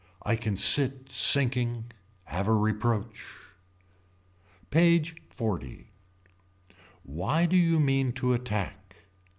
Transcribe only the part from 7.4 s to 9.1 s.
do you mean to attack.